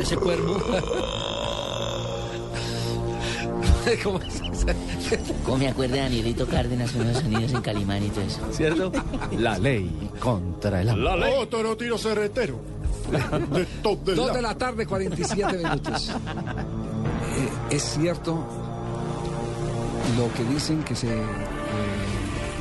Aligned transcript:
Ese 0.00 0.16
cuervo. 0.16 0.56
¿Cómo 4.02 4.18
es? 4.20 4.40
¿Cómo 5.44 5.58
me 5.58 5.68
acuerda 5.68 5.96
Danielito 5.96 6.46
Cárdenas 6.46 6.94
unos 6.94 7.18
sonidos 7.18 7.52
en 7.52 7.60
Calimán 7.60 8.02
y 8.02 8.08
todo 8.08 8.24
eso? 8.24 8.40
¿Cierto? 8.50 8.90
La 9.38 9.58
ley 9.58 10.10
contra 10.18 10.80
el 10.80 10.88
hambre. 10.88 11.36
Otro 11.38 11.76
tiro 11.76 11.98
cerretero. 11.98 12.58
De 13.52 13.66
top 13.82 13.98
Dos 14.04 14.28
la- 14.28 14.32
de 14.34 14.42
la 14.42 14.54
tarde, 14.56 14.86
47 14.86 15.58
minutos. 15.58 16.08
Eh, 16.08 17.48
es 17.76 17.82
cierto 17.82 18.38
lo 20.16 20.32
que 20.34 20.44
dicen 20.54 20.82
que 20.82 20.94
se 20.96 21.08
eh, 21.14 21.22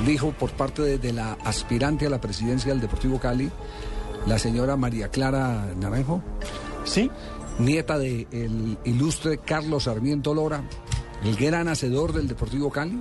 dijo 0.06 0.32
por 0.32 0.52
parte 0.52 0.82
de, 0.82 0.98
de 0.98 1.14
la 1.14 1.34
aspirante 1.44 2.06
a 2.06 2.10
la 2.10 2.20
presidencia 2.22 2.72
del 2.72 2.82
Deportivo 2.82 3.20
Cali, 3.20 3.50
la 4.28 4.38
señora 4.40 4.76
María 4.78 5.10
Clara 5.10 5.68
Naranjo, 5.80 6.22
Sí, 6.86 7.10
nieta 7.60 7.98
del 7.98 8.78
ilustre 8.84 9.38
Carlos 9.38 9.84
Sarmiento 9.86 10.34
Lora, 10.34 10.64
el 11.24 11.36
gran 11.36 11.68
hacedor 11.70 12.12
del 12.14 12.28
Deportivo 12.28 12.70
Cali. 12.70 12.98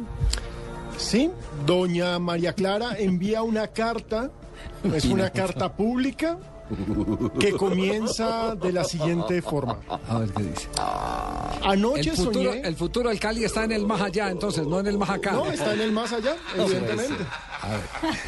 sí. 0.96 1.30
Doña 1.66 2.18
María 2.18 2.52
Clara 2.52 2.96
envía 2.98 3.42
una 3.42 3.68
carta. 3.68 4.30
Es 4.94 5.04
una 5.06 5.30
carta 5.30 5.74
pública 5.74 6.38
que 7.38 7.52
comienza 7.52 8.54
de 8.54 8.72
la 8.72 8.84
siguiente 8.84 9.42
forma. 9.42 9.78
A 10.08 10.18
ver 10.18 10.30
qué 10.30 10.42
dice. 10.42 10.68
Anoche 11.64 12.10
El 12.10 12.16
futuro, 12.16 12.50
soñé. 12.52 12.60
el 12.66 12.76
futuro 12.76 13.08
del 13.08 13.20
Cali 13.20 13.44
está 13.44 13.64
en 13.64 13.72
el 13.72 13.86
más 13.86 14.00
allá, 14.00 14.30
entonces, 14.30 14.66
no 14.66 14.80
en 14.80 14.86
el 14.86 14.98
más 14.98 15.10
acá. 15.10 15.32
No, 15.32 15.46
está 15.50 15.74
en 15.74 15.80
el 15.80 15.92
más 15.92 16.12
allá, 16.12 16.36
evidentemente. 16.56 17.24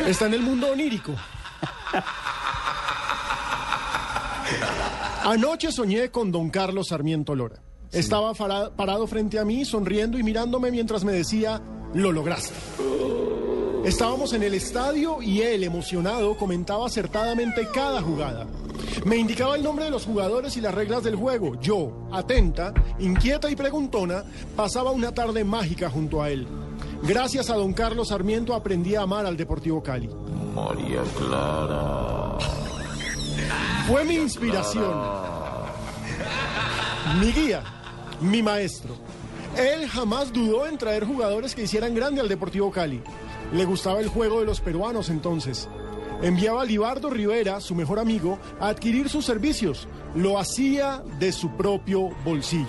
Está 0.06 0.26
en 0.26 0.34
el 0.34 0.42
mundo 0.42 0.72
onírico. 0.72 1.12
Anoche 5.24 5.72
soñé 5.72 6.10
con 6.10 6.30
don 6.30 6.50
Carlos 6.50 6.88
Sarmiento 6.88 7.34
Lora. 7.34 7.56
Estaba 7.92 8.34
parado 8.34 9.06
frente 9.06 9.38
a 9.38 9.44
mí, 9.44 9.64
sonriendo 9.64 10.18
y 10.18 10.22
mirándome 10.22 10.70
mientras 10.70 11.04
me 11.04 11.12
decía, 11.12 11.62
lo 11.94 12.12
lograste. 12.12 12.54
Estábamos 13.84 14.32
en 14.32 14.42
el 14.42 14.54
estadio 14.54 15.20
y 15.20 15.42
él, 15.42 15.62
emocionado, 15.62 16.38
comentaba 16.38 16.86
acertadamente 16.86 17.68
cada 17.72 18.00
jugada. 18.00 18.46
Me 19.04 19.16
indicaba 19.16 19.56
el 19.56 19.62
nombre 19.62 19.84
de 19.84 19.90
los 19.90 20.06
jugadores 20.06 20.56
y 20.56 20.62
las 20.62 20.74
reglas 20.74 21.02
del 21.02 21.16
juego. 21.16 21.60
Yo, 21.60 22.08
atenta, 22.10 22.72
inquieta 22.98 23.50
y 23.50 23.56
preguntona, 23.56 24.24
pasaba 24.56 24.90
una 24.90 25.12
tarde 25.12 25.44
mágica 25.44 25.90
junto 25.90 26.22
a 26.22 26.30
él. 26.30 26.48
Gracias 27.02 27.50
a 27.50 27.56
don 27.56 27.74
Carlos 27.74 28.08
Sarmiento 28.08 28.54
aprendí 28.54 28.94
a 28.94 29.02
amar 29.02 29.26
al 29.26 29.36
Deportivo 29.36 29.82
Cali. 29.82 30.08
María 30.54 31.02
Clara. 31.18 32.38
Fue 33.86 34.02
mi 34.04 34.14
inspiración, 34.14 34.94
mi 37.20 37.32
guía, 37.32 37.62
mi 38.22 38.42
maestro. 38.42 39.03
Él 39.56 39.88
jamás 39.88 40.32
dudó 40.32 40.66
en 40.66 40.78
traer 40.78 41.04
jugadores 41.04 41.54
que 41.54 41.62
hicieran 41.62 41.94
grande 41.94 42.20
al 42.20 42.28
Deportivo 42.28 42.70
Cali. 42.72 43.00
Le 43.52 43.64
gustaba 43.64 44.00
el 44.00 44.08
juego 44.08 44.40
de 44.40 44.46
los 44.46 44.60
peruanos 44.60 45.10
entonces. 45.10 45.68
Enviaba 46.22 46.62
a 46.62 46.64
Libardo 46.64 47.10
Rivera, 47.10 47.60
su 47.60 47.74
mejor 47.74 47.98
amigo, 47.98 48.38
a 48.58 48.68
adquirir 48.68 49.08
sus 49.08 49.24
servicios. 49.24 49.86
Lo 50.14 50.38
hacía 50.38 51.02
de 51.18 51.30
su 51.32 51.50
propio 51.56 52.10
bolsillo. 52.24 52.66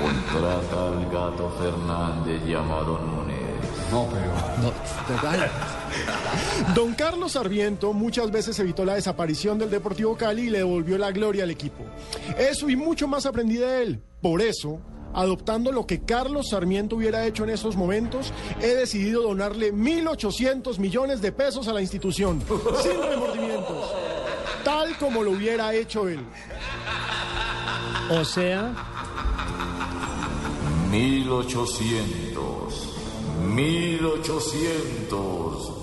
Contrata 0.00 0.88
al 0.88 1.04
gato 1.10 1.50
Fernández 1.58 2.42
llamado 2.46 3.00
Núñez. 3.00 3.27
No, 3.90 4.08
pero. 4.12 4.32
No, 4.62 4.72
¿verdad? 5.08 5.50
Don 6.74 6.94
Carlos 6.94 7.32
Sarmiento 7.32 7.92
muchas 7.92 8.30
veces 8.30 8.58
evitó 8.58 8.84
la 8.84 8.94
desaparición 8.94 9.58
del 9.58 9.70
Deportivo 9.70 10.16
Cali 10.16 10.42
y 10.42 10.50
le 10.50 10.58
devolvió 10.58 10.98
la 10.98 11.10
gloria 11.10 11.44
al 11.44 11.50
equipo. 11.50 11.84
Eso 12.36 12.68
y 12.68 12.76
mucho 12.76 13.08
más 13.08 13.24
aprendí 13.26 13.56
de 13.56 13.82
él. 13.82 14.02
Por 14.20 14.42
eso, 14.42 14.80
adoptando 15.14 15.72
lo 15.72 15.86
que 15.86 16.02
Carlos 16.02 16.50
Sarmiento 16.50 16.96
hubiera 16.96 17.24
hecho 17.26 17.44
en 17.44 17.50
esos 17.50 17.76
momentos, 17.76 18.32
he 18.60 18.74
decidido 18.74 19.22
donarle 19.22 19.72
1.800 19.72 20.78
millones 20.78 21.22
de 21.22 21.32
pesos 21.32 21.68
a 21.68 21.72
la 21.72 21.80
institución, 21.80 22.42
sin 22.82 23.00
remordimientos, 23.02 23.92
tal 24.64 24.96
como 24.98 25.22
lo 25.22 25.30
hubiera 25.32 25.72
hecho 25.74 26.08
él. 26.08 26.20
O 28.10 28.24
sea, 28.24 28.74
1800. 30.90 32.87
1800. 33.38 35.74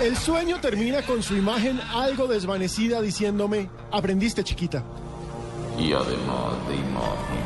El 0.00 0.16
sueño 0.16 0.60
termina 0.60 1.02
con 1.02 1.20
su 1.22 1.36
imagen 1.36 1.78
algo 1.92 2.26
desvanecida 2.28 3.02
diciéndome, 3.02 3.68
aprendiste 3.90 4.44
chiquita. 4.44 4.84
Y 5.76 5.92
además 5.92 6.54
de 6.68 6.76
imagen, 6.76 7.42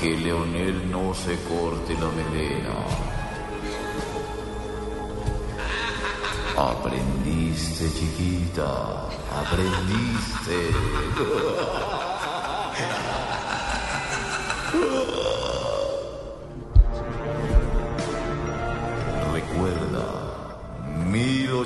que 0.00 0.14
Leonel 0.18 0.90
no 0.90 1.14
se 1.14 1.36
corte 1.44 1.94
la 1.94 2.10
melena. 2.10 2.74
Aprendiste, 6.56 7.90
chiquita. 7.92 9.08
Aprendiste. 9.32 10.70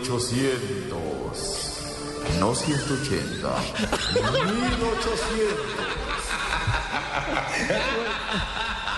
1800. 0.00 0.90
No 2.40 2.54
180. 2.54 3.48
1800. 4.14 5.56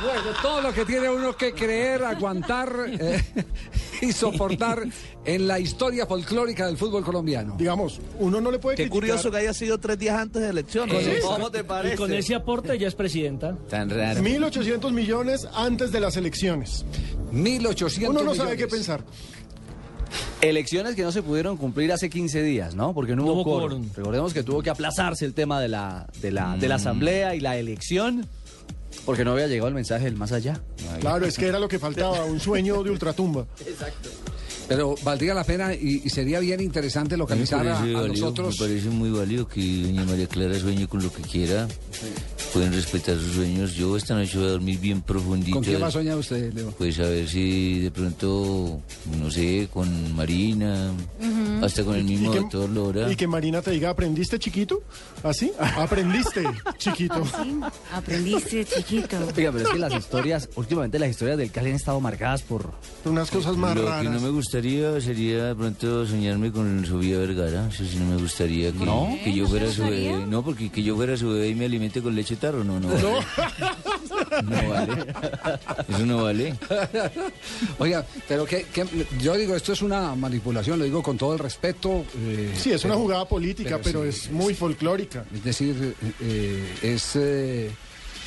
Bueno, 0.03 0.23
todo 0.43 0.61
lo 0.63 0.73
que 0.73 0.85
tiene 0.85 1.09
uno 1.09 1.37
que 1.37 1.53
creer, 1.53 2.03
aguantar 2.05 2.73
eh, 2.89 3.23
y 4.03 4.11
soportar 4.13 4.83
en 5.25 5.47
la 5.47 5.61
historia 5.61 6.07
folclórica 6.07 6.67
del 6.67 6.77
fútbol 6.77 7.05
colombiano. 7.05 7.55
Digamos, 7.57 8.01
uno 8.19 8.41
no 8.41 8.51
le 8.51 8.59
puede 8.59 8.77
Qué 8.77 8.83
criticar. 8.85 9.01
curioso 9.01 9.31
que 9.31 9.37
haya 9.39 9.55
sido 9.55 9.79
tres 9.79 9.99
días 9.99 10.19
antes 10.19 10.43
de 10.43 10.49
elecciones. 10.49 11.21
¿Cómo 11.23 11.51
te 11.53 11.61
y 11.61 11.63
parece? 11.63 11.97
con 11.97 12.13
ese 12.13 12.35
aporte 12.35 12.77
ya 12.79 12.89
es 12.89 12.95
presidenta. 12.97 13.57
Tan 13.69 13.91
raro. 13.91 14.21
1.800 14.21 14.91
millones 14.93 15.47
antes 15.55 15.93
de 15.93 16.01
las 16.01 16.17
elecciones. 16.17 16.85
1800 17.31 18.11
Uno 18.15 18.25
no 18.25 18.35
sabe 18.35 18.57
qué 18.57 18.67
pensar. 18.67 19.05
Elecciones 20.43 20.95
que 20.97 21.03
no 21.03 21.13
se 21.13 21.23
pudieron 21.23 21.57
cumplir 21.57 21.93
hace 21.93 22.11
15 22.11 22.43
días, 22.43 22.75
¿no? 22.75 22.93
Porque 22.95 23.15
no 23.17 23.23
hubo, 23.23 23.31
No 23.31 23.35
hubo 23.41 23.45
quórum. 23.45 23.69
quórum. 23.69 23.89
Recordemos 23.95 24.35
que 24.35 24.43
tuvo 24.43 24.61
que 24.63 24.71
aplazarse 24.71 25.25
el 25.25 25.35
tema 25.35 25.61
de 25.61 25.69
la, 25.69 26.07
de 26.21 26.31
la, 26.33 26.57
de 26.57 26.69
la 26.69 26.75
asamblea 26.75 27.35
y 27.35 27.41
la 27.41 27.57
elección 27.57 28.27
porque 29.07 29.25
no 29.25 29.33
había 29.33 29.47
llegado 29.47 29.69
el 29.69 29.75
mensaje 29.75 30.05
del 30.05 30.17
más 30.17 30.33
allá. 30.33 30.61
Claro, 31.01 31.25
es 31.27 31.39
que 31.39 31.47
era 31.47 31.59
lo 31.59 31.69
que 31.69 31.79
faltaba, 31.79 32.25
un 32.25 32.41
sueño 32.41 32.83
de 32.83 32.91
ultratumba. 32.91 33.47
Pero 34.69 34.95
valdría 35.03 35.35
la 35.35 35.45
pena 35.45 35.75
y, 35.75 36.03
y 36.05 36.11
sería 36.11 36.39
bien 36.41 36.61
interesante 36.61 37.17
localizar 37.17 37.67
a, 37.67 37.79
a 37.81 37.85
nosotros. 37.85 38.59
Me 38.61 38.67
parece 38.69 38.89
muy 38.91 39.11
válido 39.11 39.47
que 39.49 39.61
doña 39.61 40.05
María 40.05 40.27
Clara 40.27 40.59
sueñe 40.59 40.87
con 40.87 41.03
lo 41.03 41.13
que 41.13 41.23
quiera. 41.23 41.67
Pueden 42.53 42.73
respetar 42.73 43.17
sus 43.17 43.35
sueños. 43.35 43.75
Yo 43.75 43.97
esta 43.97 44.15
noche 44.15 44.37
voy 44.39 44.47
a 44.47 44.51
dormir 44.51 44.79
bien 44.79 45.01
profundito. 45.01 45.61
¿Con 45.61 45.83
a 45.83 45.91
soñar 45.91 46.19
usted, 46.19 46.53
Leo? 46.53 46.71
Pues 46.77 46.99
a 46.99 47.05
ver 47.05 47.27
si 47.27 47.81
de 47.81 47.91
pronto, 47.91 48.81
no 49.19 49.31
sé, 49.31 49.69
con 49.73 50.15
Marina, 50.15 50.93
Hasta 51.63 51.85
con 51.85 51.95
el 51.97 52.05
mismo 52.05 52.31
que- 52.33 52.41
doctor 52.41 52.69
Lora. 52.69 53.11
Y 53.11 53.17
que 53.17 53.27
Marina 53.27 53.63
te 53.63 53.71
diga, 53.71 53.91
¿aprendiste 53.91 54.39
chiquito? 54.39 54.83
¿Así? 55.23 55.53
Aprendiste 55.77 56.43
chiquito. 56.79 57.23
Sí, 57.43 57.61
aprendiste, 57.93 58.65
chiquito. 58.65 59.17
Oiga, 59.37 59.53
pero 59.53 59.59
es 59.59 59.69
que 59.69 59.79
las 59.79 59.95
historias, 59.95 60.49
últimamente 60.57 60.99
las 60.99 61.11
historias 61.11 61.39
del 61.39 61.51
Cali 61.51 61.71
han 61.71 61.77
estado 61.77 62.01
marcadas 62.01 62.43
por... 62.43 62.73
Unas 63.05 63.31
cosas 63.31 63.57
más 63.57 63.75
Lo 63.75 63.83
que 63.85 63.89
raras. 63.89 64.13
no 64.13 64.21
me 64.21 64.29
gustaría 64.31 65.01
sería 65.01 65.47
de 65.47 65.55
pronto 65.55 66.07
soñarme 66.07 66.51
con 66.53 66.85
Sofía 66.87 67.19
Vergara. 67.19 67.69
Eso 67.69 67.85
sí 67.85 67.97
no 67.99 68.07
me 68.07 68.17
gustaría 68.21 68.73
que, 68.73 68.85
¿No? 68.85 69.17
que 69.25 69.33
yo 69.33 69.45
¿No 69.45 69.51
fuera 69.51 69.71
su 69.71 69.83
bebé. 69.83 70.27
No, 70.27 70.43
porque 70.45 70.71
que 70.71 70.83
yo 70.83 70.97
fuera 70.97 71.17
su 71.17 71.29
bebé 71.31 71.49
y 71.49 71.55
me 71.55 71.65
alimente 71.67 72.03
con 72.03 72.15
leche 72.15 72.37
tarro. 72.37 72.65
No, 72.65 72.79
no 72.81 72.89
vale. 72.89 73.03
No 74.45 74.69
vale. 74.71 75.07
Eso 75.89 76.07
no 76.07 76.23
vale. 76.25 76.55
Oiga, 77.79 78.07
pero 78.29 78.45
que, 78.47 78.65
que- 78.65 78.87
yo 79.21 79.35
digo, 79.35 79.55
esto 79.55 79.73
es 79.73 79.83
una 79.83 80.15
manipulación, 80.15 80.79
lo 80.79 80.85
digo 80.85 81.03
con 81.03 81.19
todo 81.19 81.33
el 81.35 81.39
respeto. 81.39 82.05
eh, 82.17 82.55
Sí, 82.59 82.71
es 82.73 82.85
una 82.85 82.95
jugada 82.95 83.29
política, 83.29 83.79
pero, 83.83 84.01
pero 84.01 84.13
sí. 84.13 84.21
es 84.27 84.31
muy 84.31 84.55
folclórica. 84.55 85.25
Es 85.35 85.45
decir, 85.45 85.95
eh, 86.21 86.75
es 86.83 87.11
eh, 87.17 87.71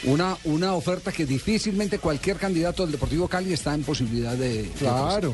una, 0.04 0.38
una 0.44 0.74
oferta 0.74 1.12
que 1.12 1.26
difícilmente 1.26 2.00
cualquier 2.00 2.38
candidato 2.38 2.84
del 2.84 2.92
Deportivo 2.92 3.28
Cali 3.28 3.54
está 3.54 3.74
en 3.74 3.84
posibilidad 3.84 4.34
de... 4.34 4.64
de 4.64 5.32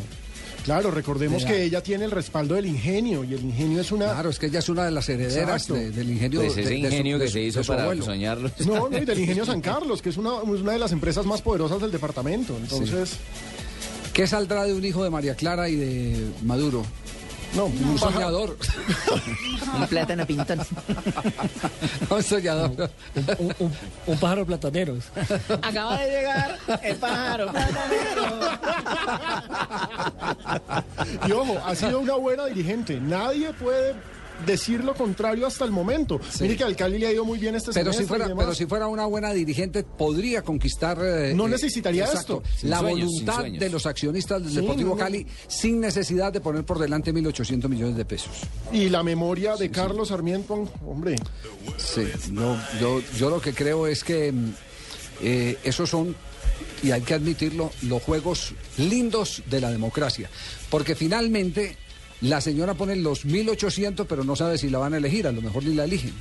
Claro. 0.64 0.92
Recordemos 0.92 1.42
De 1.44 1.48
que 1.48 1.54
la- 1.58 1.64
ella 1.64 1.84
tiene 1.84 2.06
el 2.06 2.12
respaldo 2.12 2.56
del 2.56 2.66
ingenio 2.68 3.24
y 3.24 3.34
el 3.34 3.42
ingenio 3.44 3.82
es 3.82 3.92
una... 3.92 4.06
Claro, 4.06 4.30
es 4.30 4.40
que 4.40 4.46
ella 4.48 4.60
es 4.60 4.70
una 4.70 4.86
de 4.86 4.92
las 4.92 5.08
herederas 5.10 5.68
de- 5.68 5.92
del 5.92 6.10
ingenio. 6.12 6.42
Pues 6.42 6.56
de- 6.56 6.62
ese 6.62 6.70
de 6.72 6.78
su- 6.80 6.84
ingenio 6.86 7.18
de 7.20 7.26
que 7.26 7.30
su- 7.30 7.34
se 7.34 7.42
hizo 7.42 7.64
para 7.64 7.84
abuelo. 7.84 8.06
soñarlo. 8.06 8.52
No, 8.66 8.90
no, 8.90 8.98
y 8.98 9.06
del 9.06 9.20
ingenio 9.20 9.46
San 9.46 9.62
Carlos, 9.62 10.02
que 10.02 10.10
es 10.10 10.18
una, 10.18 10.32
es 10.44 10.62
una 10.62 10.74
de 10.74 10.80
las 10.80 10.92
empresas 10.92 11.26
más 11.26 11.42
poderosas 11.42 11.82
del 11.82 11.92
departamento. 11.92 12.56
Entonces, 12.58 13.14
¿Qué 14.14 14.28
saldrá 14.28 14.66
de 14.66 14.74
un 14.74 14.84
hijo 14.84 15.04
de 15.06 15.10
María 15.10 15.36
Clara 15.36 15.70
y 15.70 15.76
de 15.78 16.32
Maduro? 16.44 16.84
No, 17.56 17.66
Un 17.92 17.98
soñador. 17.98 18.58
Un 19.76 19.88
plátano 19.88 20.26
pintón. 20.26 20.60
un 22.10 22.24
soñador. 22.24 22.90
Un, 23.40 23.56
un- 23.60 23.74
un 24.08 24.18
pájaro 24.20 24.46
platanero. 24.46 24.98
Acaba 25.62 25.98
de 26.00 26.10
llegar 26.10 26.58
el 26.84 26.96
pájaro. 26.98 27.52
Y 31.28 31.32
ojo, 31.32 31.58
ha 31.66 31.76
sido 31.76 32.00
una 32.00 32.16
buena 32.16 32.46
dirigente. 32.46 33.00
Nadie 33.00 33.54
puede 33.54 33.96
decir 34.46 34.84
lo 34.84 34.94
contrario 34.94 35.46
hasta 35.48 35.66
el 35.66 35.72
momento. 35.72 36.20
Mire 36.40 36.56
que 36.58 36.64
al 36.64 36.76
Cali 36.76 36.98
le 37.00 37.08
ha 37.08 37.12
ido 37.14 37.26
muy 37.26 37.40
bien 37.40 37.56
este 37.56 37.72
Pero 37.74 37.94
si, 37.94 38.04
y 38.04 38.06
fuera, 38.06 38.28
demás. 38.28 38.44
pero 38.46 38.56
si 38.56 38.66
fuera 38.66 38.88
una 38.88 39.06
buena 39.06 39.32
dirigente, 39.34 39.84
podría 39.84 40.42
conquistar. 40.44 40.98
eh, 41.02 41.34
No 41.36 41.48
eh, 41.48 41.52
necesitaría 41.52 42.06
exacto, 42.06 42.42
esto. 42.46 42.68
La 42.68 42.80
sueños, 42.80 43.08
voluntad 43.10 43.44
de 43.46 43.70
los 43.70 43.86
accionistas 43.86 44.42
del 44.44 44.52
Sí, 44.52 44.56
Deportivo 44.62 44.90
no, 44.90 44.96
no. 44.96 45.00
Cali 45.02 45.26
sin 45.48 45.80
necesidad 45.80 46.32
de 46.34 46.42
poner 46.42 46.64
por 46.64 46.80
delante 46.80 47.14
1.800 47.14 47.68
millones 47.70 47.96
de 47.96 48.06
pesos. 48.06 48.32
Y 48.72 48.90
la 48.90 49.04
memoria 49.04 49.56
de 49.56 49.70
Carlos 49.72 50.10
Sarmiento, 50.10 50.68
hombre, 50.86 51.16
Sí, 51.78 52.04
yo, 52.32 52.58
yo, 52.80 53.02
yo 53.18 53.30
lo 53.30 53.42
que 53.42 53.54
creo 53.54 53.88
es 53.88 54.04
que 54.04 54.32
mm, 54.32 54.54
eh, 55.22 55.58
esos 55.64 55.90
son, 55.90 56.16
y 56.84 56.92
hay 56.92 57.02
que 57.02 57.14
admitirlo, 57.14 57.72
los 57.84 58.02
juegos 58.02 58.54
lindos 58.78 59.44
de 59.50 59.62
la 59.62 59.72
democracia. 59.72 60.30
Porque 60.70 60.96
finalmente 60.96 61.78
la 62.22 62.40
señora 62.40 62.74
pone 62.76 62.96
los 62.96 63.26
1.800, 63.26 64.06
pero 64.08 64.24
no 64.24 64.36
sabe 64.36 64.58
si 64.58 64.70
la 64.70 64.78
van 64.78 64.94
a 64.94 64.98
elegir, 64.98 65.26
a 65.28 65.32
lo 65.32 65.42
mejor 65.42 65.64
ni 65.64 65.74
la 65.74 65.86
eligen. 65.86 66.14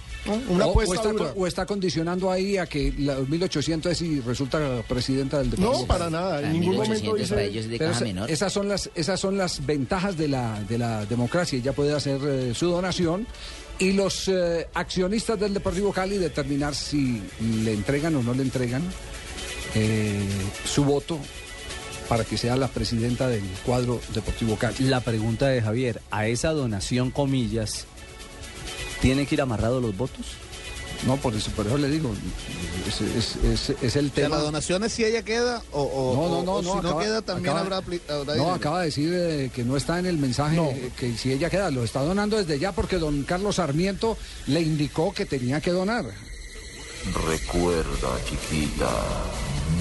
una 0.48 0.66
o, 0.66 0.82
está, 0.94 1.12
dura. 1.12 1.32
o 1.36 1.46
está 1.46 1.66
condicionando 1.66 2.30
ahí 2.30 2.56
a 2.56 2.66
que 2.66 2.92
los 2.98 3.28
1.800 3.28 3.90
es 3.90 3.98
si 3.98 4.20
resulta 4.20 4.82
presidenta 4.88 5.38
del 5.38 5.50
departamento. 5.50 5.82
No, 5.82 5.86
para 5.86 6.08
nada. 6.08 6.40
En 6.42 6.52
ningún 6.60 6.76
momento 6.76 7.14
dice... 7.14 7.50
Pero 7.78 7.90
esa- 7.90 8.26
esas 8.26 8.52
son 8.52 8.68
las 8.68 8.90
esas 8.94 9.20
son 9.20 9.36
las 9.36 9.64
ventajas 9.66 10.16
de 10.16 10.28
la 10.28 10.62
de 10.64 10.78
la 10.78 11.04
democracia. 11.06 11.58
Ella 11.58 11.72
puede 11.72 11.92
hacer 11.94 12.18
eh, 12.24 12.52
su 12.54 12.66
donación 12.70 13.26
y 13.78 13.92
los 13.92 14.28
eh, 14.28 14.68
accionistas 14.74 15.38
del 15.38 15.52
Deportivo 15.54 15.92
Cali 15.92 16.16
determinar 16.18 16.74
si 16.74 17.20
le 17.62 17.72
entregan 17.74 18.14
o 18.16 18.22
no 18.22 18.32
le 18.34 18.42
entregan 18.42 18.82
eh, 19.74 20.18
su 20.64 20.84
voto 20.84 21.18
para 22.10 22.24
que 22.24 22.36
sea 22.36 22.56
la 22.56 22.66
presidenta 22.66 23.28
del 23.28 23.44
cuadro 23.64 24.00
Deportivo 24.12 24.56
Cali. 24.56 24.74
La 24.80 25.00
pregunta 25.00 25.46
de 25.46 25.62
Javier, 25.62 26.02
a 26.10 26.26
esa 26.26 26.50
donación, 26.50 27.12
comillas, 27.12 27.84
¿tiene 29.00 29.26
que 29.26 29.36
ir 29.36 29.40
amarrado 29.42 29.80
los 29.80 29.96
votos? 29.96 30.26
No, 31.06 31.16
por 31.18 31.34
eso, 31.36 31.50
por 31.52 31.66
eso 31.68 31.78
le 31.78 31.88
digo, 31.88 32.12
es, 32.86 33.00
es- 33.00 33.36
es- 33.44 33.70
es 33.80 33.94
el 33.96 34.06
O 34.06 34.08
sea, 34.08 34.24
tema. 34.24 34.36
la 34.36 34.42
donación 34.42 34.82
es 34.84 34.92
si 34.92 35.04
ella 35.04 35.22
queda 35.22 35.62
o, 35.72 35.82
o- 35.82 36.14
No, 36.16 36.28
no, 36.28 36.42
no, 36.42 36.52
o 36.56 36.62
no, 36.62 36.68
si 36.68 36.74
no 36.82 36.88
acaba- 36.90 37.02
queda 37.02 37.22
también 37.22 37.54
acaba- 37.56 37.76
habrá, 37.76 37.86
apli- 37.88 38.00
habrá 38.10 38.34
No, 38.34 38.52
acaba 38.52 38.80
de 38.80 38.86
decir 38.86 39.10
eh, 39.14 39.50
que 39.54 39.62
no 39.64 39.76
está 39.78 39.98
en 40.00 40.06
el 40.06 40.18
mensaje 40.18 40.56
No. 40.56 40.66
eh, 40.70 40.90
que 40.98 41.16
si 41.16 41.32
ella 41.32 41.48
queda, 41.48 41.70
lo 41.70 41.84
está 41.84 42.02
donando 42.02 42.36
desde 42.36 42.58
ya 42.58 42.72
porque 42.72 42.98
don 42.98 43.22
Carlos 43.22 43.54
Sarmiento 43.56 44.18
le 44.48 44.60
indicó 44.62 45.14
que 45.14 45.24
tenía 45.26 45.60
que 45.62 45.70
donar. 45.70 46.04
Recuerda, 47.26 48.18
chiquita, 48.28 48.90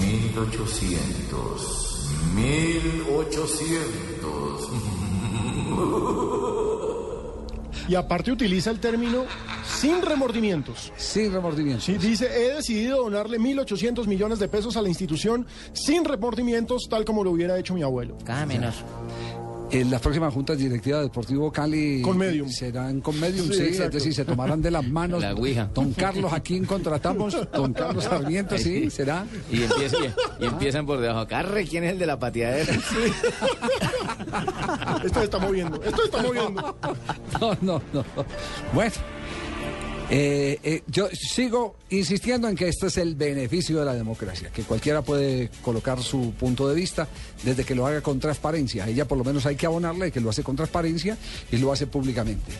1800, 0.00 1.89
1800. 2.34 4.70
Y 7.88 7.94
aparte 7.96 8.30
utiliza 8.30 8.70
el 8.70 8.78
término 8.78 9.24
sin 9.64 10.00
remordimientos. 10.00 10.92
Sin 10.96 11.32
remordimiento. 11.32 11.82
Sí, 11.82 11.98
dice, 11.98 12.26
he 12.26 12.54
decidido 12.54 12.98
donarle 12.98 13.38
1.800 13.38 14.06
millones 14.06 14.38
de 14.38 14.46
pesos 14.46 14.76
a 14.76 14.82
la 14.82 14.88
institución 14.88 15.44
sin 15.72 16.04
remordimientos, 16.04 16.86
tal 16.88 17.04
como 17.04 17.24
lo 17.24 17.32
hubiera 17.32 17.58
hecho 17.58 17.74
mi 17.74 17.82
abuelo. 17.82 18.16
Cada 18.24 18.46
menos. 18.46 18.76
En 19.72 19.88
las 19.90 20.00
próximas 20.00 20.34
juntas 20.34 20.58
directivas 20.58 21.00
del 21.00 21.08
Deportivo 21.10 21.52
Cali 21.52 22.02
Con 22.02 22.18
medium. 22.18 22.48
serán 22.48 23.00
con 23.00 23.18
medium, 23.20 23.46
Sí, 23.48 23.72
sí, 23.74 23.82
es 23.82 23.90
decir, 23.92 24.12
se 24.12 24.24
tomarán 24.24 24.60
de 24.60 24.70
las 24.70 24.86
manos. 24.86 25.22
La 25.30 25.32
ouija. 25.34 25.70
Don 25.74 25.92
Carlos, 25.92 26.32
¿a 26.32 26.40
quién 26.40 26.64
contratamos? 26.64 27.36
Don 27.52 27.72
Carlos 27.72 28.04
Sarmiento, 28.04 28.58
sí, 28.58 28.90
será. 28.90 29.24
Y, 29.50 29.62
empieza- 29.62 29.96
y- 30.40 30.44
y 30.44 30.46
empiezan 30.46 30.86
por 30.86 31.00
debajo. 31.00 31.26
Carre, 31.28 31.64
¿quién 31.66 31.84
es 31.84 31.92
el 31.92 31.98
de 32.00 32.06
la 32.06 32.18
pateadera? 32.18 32.74
Esto 35.04 35.18
se 35.20 35.24
está 35.24 35.38
moviendo, 35.38 35.80
esto 35.82 35.96
se 35.98 36.04
está 36.04 36.22
moviendo. 36.22 36.76
No, 37.40 37.56
no, 37.62 37.82
no. 37.92 38.04
Bueno, 38.74 38.92
eh, 40.12 40.58
eh, 40.64 40.82
yo 40.88 41.08
sigo 41.12 41.76
insistiendo 41.90 42.48
en 42.48 42.56
que 42.56 42.68
este 42.68 42.88
es 42.88 42.96
el 42.98 43.14
beneficio 43.14 43.78
de 43.78 43.84
la 43.84 43.94
democracia, 43.94 44.50
que 44.52 44.62
cualquiera 44.62 45.02
puede 45.02 45.50
colocar 45.62 46.02
su 46.02 46.32
punto 46.32 46.68
de 46.68 46.74
vista 46.74 47.06
desde 47.44 47.64
que 47.64 47.74
lo 47.76 47.86
haga 47.86 48.00
con 48.00 48.18
transparencia. 48.18 48.88
Ella 48.88 49.06
por 49.06 49.16
lo 49.18 49.24
menos 49.24 49.46
hay 49.46 49.54
que 49.56 49.66
abonarle 49.66 50.10
que 50.10 50.20
lo 50.20 50.30
hace 50.30 50.42
con 50.42 50.56
transparencia 50.56 51.16
y 51.52 51.58
lo 51.58 51.72
hace 51.72 51.86
públicamente. 51.86 52.50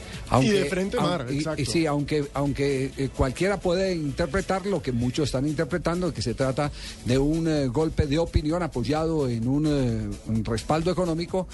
de 0.41 0.64
frente, 0.67 0.97
Mar, 0.99 1.26
y- 1.29 1.35
y 1.35 1.38
exacto. 1.38 1.64
sí, 1.70 1.87
aunque, 1.87 2.25
aunque 2.35 2.93
eh, 2.97 3.08
cualquiera 3.17 3.58
puede 3.58 3.94
interpretar 3.94 4.64
lo 4.67 4.81
que 4.81 4.93
muchos 4.93 5.26
están 5.29 5.46
interpretando, 5.46 6.12
que 6.14 6.23
se 6.23 6.35
trata 6.35 6.70
de 7.05 7.19
un 7.19 7.49
eh, 7.49 7.67
golpe 7.67 8.06
de 8.06 8.19
opinión 8.19 8.62
apoyado 8.62 9.29
en 9.29 9.49
un, 9.49 9.67
eh, 9.67 10.17
un 10.29 10.44
respaldo 10.44 10.91
económico 10.93 11.49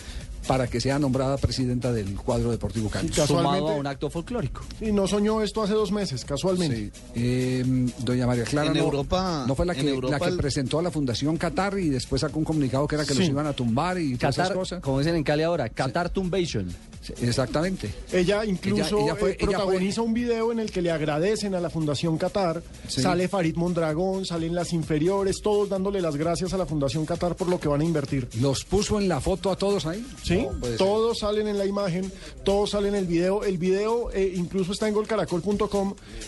para 0.47 0.69
que 0.69 0.81
sea 0.81 0.97
nombrada 1.01 1.37
presidenta 1.39 1.93
del 1.93 2.15
cuadro 2.15 2.53
deportivo 2.53 2.89
Cali. 2.89 3.11
Sumado 3.13 3.69
a 3.71 3.75
un 3.75 3.87
acto 3.89 4.09
folclórico. 4.11 4.61
Y 4.81 4.93
no 4.93 5.09
soñó 5.09 5.43
esto 5.43 5.65
hace 5.65 5.73
dos 5.73 5.86
meses, 5.93 6.25
casualmente. 6.25 6.91
Sí. 6.93 6.93
Eh, 7.15 7.65
doña 7.99 8.27
María 8.27 8.45
Clara 8.45 8.69
En 8.71 8.75
no, 8.79 8.85
Europa- 8.85 9.45
no 9.47 9.55
fue 9.55 9.67
la 9.67 9.75
que, 9.75 9.89
Europa 9.89 10.19
la 10.19 10.25
que 10.25 10.31
el- 10.31 10.37
presentó 10.37 10.79
a 10.79 10.83
la 10.83 10.91
Fundación 10.91 11.37
Qatar 11.37 11.79
y 11.79 11.89
después 11.89 12.21
sacó 12.21 12.39
un 12.39 12.45
comunicado 12.45 12.87
que 12.87 12.95
era 12.97 13.05
que 13.05 13.13
Sí. 13.15 13.21
los 13.21 13.29
iban 13.29 13.47
a 13.47 13.53
tumbar 13.53 13.99
y 13.99 14.17
todas 14.17 14.35
esas 14.35 14.45
Qatar, 14.49 14.57
cosas. 14.57 14.83
como 14.83 14.99
dicen 14.99 15.17
en 15.17 15.23
Cali 15.25 15.43
ahora, 15.43 15.69
Qatar 15.69 16.11
Tumbation. 16.11 16.69
Sí, 17.03 17.13
Exactamente. 17.23 17.89
Ella 18.13 18.45
incluso 18.45 18.97
Ella- 18.99 19.05
ella 19.05 19.15
fue- 19.15 19.31
eh, 19.33 19.37
ella 19.39 19.49
protagoniza 19.59 20.03
un 20.03 20.13
video 20.13 20.51
en 20.51 20.59
el 20.59 20.73
que 20.73 20.83
le 20.83 20.91
agradecen 20.91 21.55
a 21.55 21.61
la 21.61 21.71
Fundación 21.71 22.19
Qatar. 22.19 22.63
Sí. 22.89 23.01
Sale 23.01 23.29
Farid 23.29 23.55
Mondragón, 23.55 24.25
salen 24.27 24.55
las 24.57 24.73
inferiores, 24.73 25.37
todos 25.41 25.69
dándole 25.69 26.01
las 26.01 26.17
gracias 26.17 26.53
a 26.53 26.57
la 26.59 26.67
Fundación 26.67 27.07
Qatar 27.07 27.37
por 27.37 27.49
lo 27.49 27.61
que 27.61 27.69
van 27.69 27.81
a 27.81 27.85
invertir. 27.85 28.29
¿Los 28.41 28.65
puso 28.65 28.99
en 29.01 29.09
la 29.09 29.21
foto 29.21 29.53
a 29.53 29.57
todos 29.57 29.87
ahí? 29.87 30.05
Sí, 30.25 30.39
No, 30.43 30.59
puede 30.59 30.77
ser. 30.77 30.79
todos 30.79 31.19
salen 31.21 31.47
en 31.47 31.59
la 31.59 31.67
imagen, 31.67 32.11
todos 32.45 32.71
salen 32.71 32.95
en 32.97 33.01
el 33.03 33.07
video. 33.07 33.45
El 33.45 33.59
video 33.59 34.11
eh, 34.13 34.33
incluso 34.35 34.73
está 34.73 34.89
en 34.89 34.95
golcaracol.com. 34.95 35.76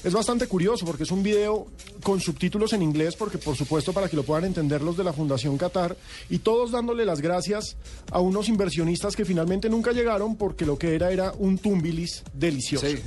Es 0.04 0.12
bastante 0.12 0.46
curioso 0.46 0.84
porque 0.86 1.02
es 1.02 1.10
un 1.10 1.22
video 1.22 1.66
con 2.02 2.20
subtítulos 2.20 2.72
en 2.72 2.82
inglés, 2.82 3.16
porque 3.16 3.38
por 3.38 3.56
supuesto 3.56 3.92
para 3.92 4.08
que 4.08 4.16
lo 4.16 4.22
puedan 4.22 4.44
entender 4.44 4.82
los 4.82 4.96
de 4.96 5.04
la 5.04 5.12
Fundación 5.12 5.58
Qatar, 5.58 5.96
y 6.30 6.38
todos 6.38 6.70
dándole 6.70 7.04
las 7.04 7.20
gracias 7.20 7.76
a 8.10 8.20
unos 8.20 8.48
inversionistas 8.48 9.16
que 9.16 9.24
finalmente 9.24 9.68
nunca 9.68 9.92
llegaron 9.92 10.36
porque 10.36 10.64
lo 10.66 10.78
que 10.78 10.94
era 10.94 11.10
era 11.10 11.32
un 11.38 11.58
tumbilis 11.58 12.22
delicioso. 12.32 12.86
Sí. 12.86 12.98